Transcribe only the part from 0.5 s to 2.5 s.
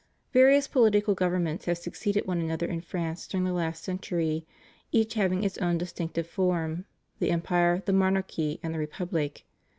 political governments have succeeded one